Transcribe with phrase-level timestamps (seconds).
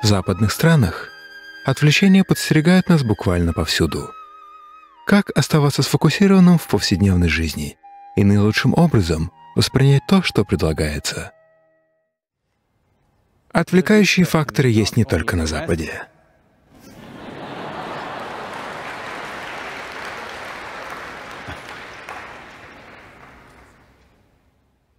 [0.00, 1.08] В западных странах
[1.64, 4.12] отвлечения подстерегают нас буквально повсюду.
[5.06, 7.76] Как оставаться сфокусированным в повседневной жизни
[8.14, 11.32] и наилучшим образом воспринять то, что предлагается?
[13.50, 16.06] Отвлекающие факторы есть не только на Западе.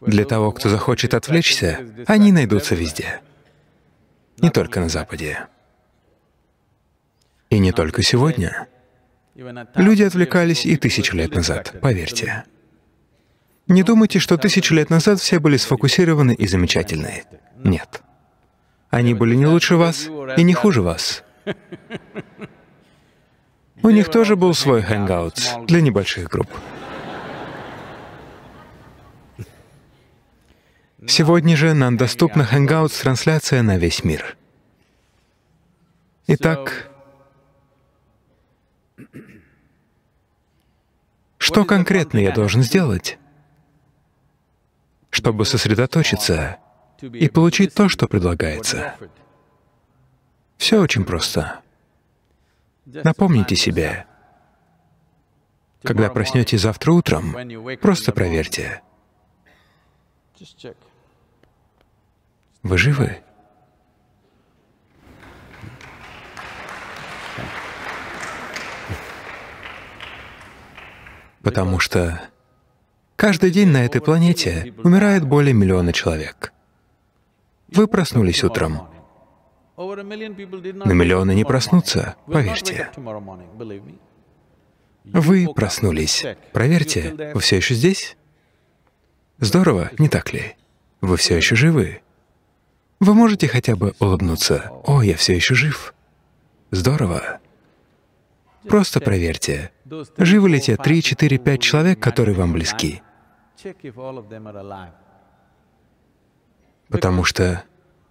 [0.00, 3.20] Для того, кто захочет отвлечься, они найдутся везде.
[4.42, 5.46] Не только на Западе.
[7.50, 8.68] И не только сегодня.
[9.74, 12.44] Люди отвлекались и тысячу лет назад, поверьте.
[13.66, 17.24] Не думайте, что тысячу лет назад все были сфокусированы и замечательны.
[17.56, 18.02] Нет.
[18.90, 21.22] Они были не лучше вас и не хуже вас.
[23.82, 26.50] У них тоже был свой хэнгаутс для небольших групп.
[31.06, 34.36] Сегодня же нам доступна Hangouts-трансляция на весь мир.
[36.26, 36.90] Итак,
[41.38, 43.18] что конкретно я должен сделать,
[45.08, 46.58] чтобы сосредоточиться
[47.00, 48.94] и получить то, что предлагается?
[50.58, 51.60] Все очень просто.
[52.84, 54.06] Напомните себе,
[55.82, 57.34] когда проснетесь завтра утром,
[57.80, 58.82] просто проверьте,
[62.62, 63.18] вы живы?
[71.42, 72.20] Потому что
[73.16, 76.52] каждый день на этой планете умирает более миллиона человек.
[77.68, 78.88] Вы проснулись утром.
[79.76, 82.90] На миллионы не проснутся, поверьте.
[85.04, 86.26] Вы проснулись.
[86.52, 88.16] Проверьте, вы все еще здесь?
[89.38, 90.56] Здорово, не так ли?
[91.00, 92.02] Вы все еще живы.
[93.00, 94.70] Вы можете хотя бы улыбнуться.
[94.84, 95.94] «О, я все еще жив».
[96.70, 97.40] Здорово.
[98.68, 99.72] Просто проверьте,
[100.18, 103.02] живы ли те три, четыре, пять человек, которые вам близки.
[106.88, 107.64] Потому что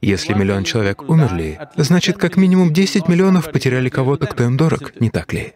[0.00, 5.08] если миллион человек умерли, значит, как минимум 10 миллионов потеряли кого-то, кто им дорог, не
[5.08, 5.54] так ли?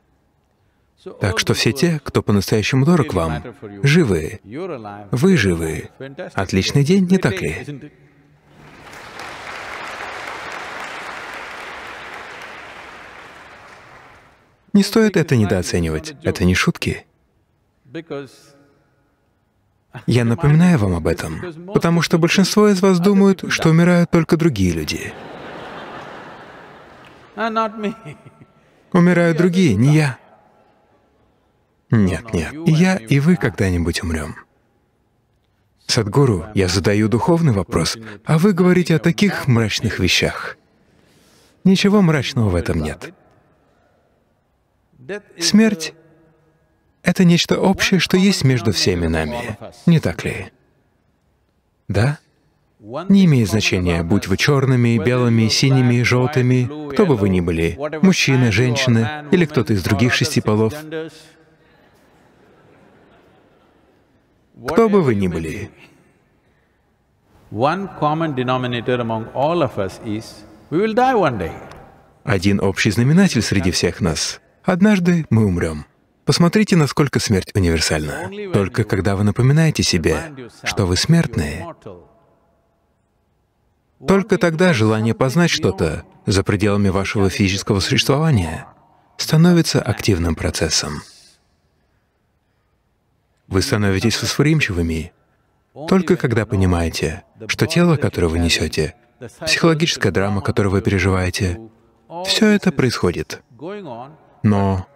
[1.21, 3.43] Так что все те, кто по-настоящему дорог вам,
[3.83, 4.41] живы.
[5.13, 5.91] Вы живы.
[6.35, 7.93] Отличный день, не так ли?
[14.79, 16.15] Не стоит это недооценивать.
[16.23, 17.05] Это не шутки.
[20.07, 21.43] Я напоминаю вам об этом,
[21.75, 25.13] потому что большинство из вас думают, что умирают только другие люди.
[28.93, 30.19] Умирают другие, не я.
[31.91, 34.37] Нет, нет, и я, и вы когда-нибудь умрем.
[35.89, 40.57] Садгуру, я задаю духовный вопрос, а вы говорите о таких мрачных вещах.
[41.65, 43.13] Ничего мрачного в этом нет.
[45.39, 45.95] Смерть—
[47.03, 50.51] это нечто общее, что есть между всеми нами, не так ли?
[51.89, 52.19] Да?
[52.81, 58.53] Не имеет значения, будь вы черными, белыми, синими, желтыми, кто бы вы ни были, мужчина,
[58.53, 60.75] женщина или кто-то из других шести полов.
[64.69, 65.71] Кто бы вы ни были,
[72.25, 75.87] один общий знаменатель среди всех нас— однажды мы умрем.
[76.25, 78.31] Посмотрите, насколько смерть универсальна.
[78.53, 81.75] Только когда вы напоминаете себе, что вы смертные,
[84.07, 88.67] только тогда желание познать что-то за пределами вашего физического существования
[89.17, 91.03] становится активным процессом.
[93.47, 95.13] Вы становитесь восприимчивыми
[95.89, 98.95] только когда понимаете, что тело, которое вы несете,
[99.47, 101.59] психологическая драма, которую вы переживаете,
[102.27, 103.43] все это происходит.
[104.43, 104.87] Но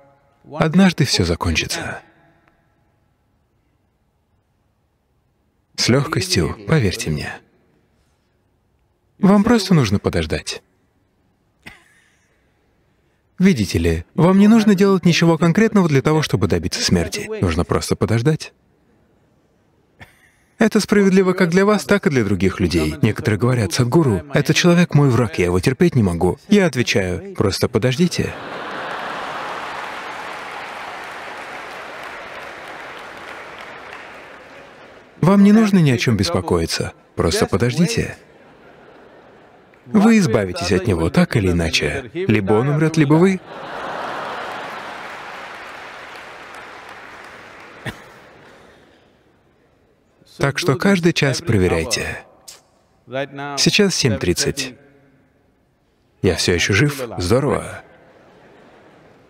[0.58, 2.00] однажды все закончится.
[5.76, 7.32] С легкостью, поверьте мне.
[9.19, 10.62] Вам просто нужно подождать.
[13.38, 17.28] Видите ли, вам не нужно делать ничего конкретного для того, чтобы добиться смерти.
[17.40, 18.52] Нужно просто подождать.
[20.58, 22.94] Это справедливо как для вас, так и для других людей.
[23.02, 26.38] Некоторые говорят, «Садгуру, этот человек мой враг, я его терпеть не могу».
[26.49, 28.32] Я отвечаю, «Просто подождите».
[35.22, 36.92] Вам не нужно ни о чем беспокоиться.
[37.14, 38.16] Просто подождите.
[39.86, 42.10] Вы избавитесь от него так или иначе.
[42.12, 43.40] Либо он умрет, либо вы.
[50.38, 52.24] Так что каждый час проверяйте.
[53.06, 54.76] Сейчас 7.30.
[56.22, 57.00] Я все еще жив?
[57.19, 57.82] Здорово.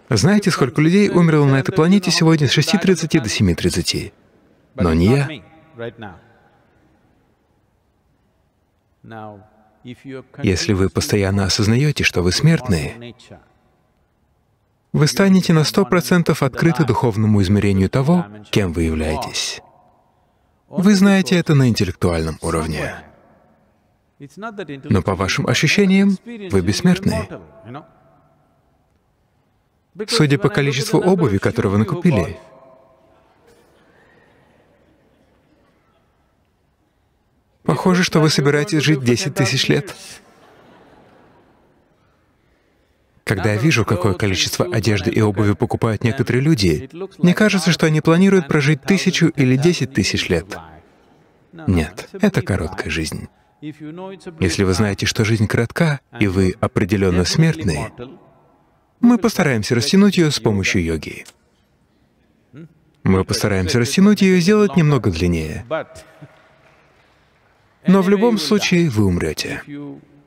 [0.09, 4.13] Знаете, сколько людей умерло на этой планете сегодня с 6.30 до 7.30?
[4.77, 5.52] Но не я.
[10.43, 13.15] Если вы постоянно осознаете, что вы смертные,
[14.93, 19.61] вы станете на сто процентов открыты духовному измерению того, кем вы являетесь.
[20.69, 22.95] Вы знаете это на интеллектуальном уровне.
[24.85, 27.29] Но по вашим ощущениям, вы бессмертны.
[30.09, 32.39] Судя по количеству обуви, которую вы накупили,
[37.63, 39.95] похоже, что вы собираетесь жить 10 тысяч лет.
[43.25, 48.01] Когда я вижу, какое количество одежды и обуви покупают некоторые люди, мне кажется, что они
[48.01, 50.59] планируют прожить тысячу или десять тысяч лет.
[51.67, 53.29] Нет, это короткая жизнь.
[53.61, 57.93] Если вы знаете, что жизнь коротка, и вы определенно смертны,
[59.01, 61.25] мы постараемся растянуть ее с помощью йоги.
[63.05, 65.65] Мы постараемся растянуть ее и сделать немного длиннее.
[67.87, 69.63] Но в любом случае вы умрете.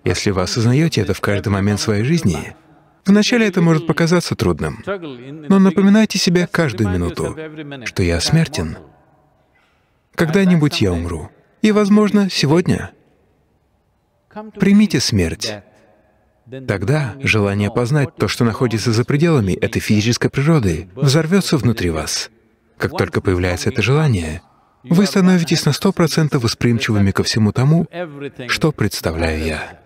[0.04, 2.56] Если вы осознаете это в каждый момент своей жизни,
[3.06, 4.84] Вначале это может показаться трудным,
[5.48, 7.38] но напоминайте себе каждую минуту,
[7.86, 8.78] что я смертен.
[10.16, 11.30] Когда-нибудь я умру.
[11.62, 12.92] И, возможно, сегодня.
[14.60, 15.54] Примите смерть.
[16.68, 22.30] Тогда желание познать то, что находится за пределами этой физической природы, взорвется внутри вас.
[22.78, 24.42] Как только появляется это желание,
[24.90, 27.88] вы становитесь на сто процентов восприимчивыми ко всему тому,
[28.48, 29.85] что представляю я.